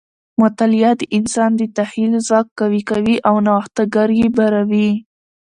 [0.41, 4.89] مطالعه د انسان د تخیل ځواک قوي کوي او نوښتګر یې باروي.